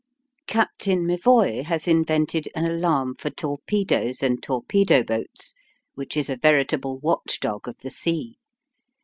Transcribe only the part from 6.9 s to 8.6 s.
watchdog of the sea.